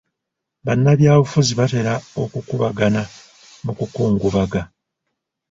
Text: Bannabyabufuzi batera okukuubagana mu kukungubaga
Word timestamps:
Bannabyabufuzi 0.65 1.53
batera 1.59 1.93
okukuubagana 2.23 3.01
mu 3.63 3.71
kukungubaga 3.79 4.61